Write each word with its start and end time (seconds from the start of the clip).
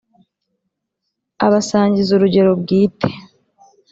Abasangiza 1.45 2.11
urugero 2.13 2.51
bwite 2.61 3.09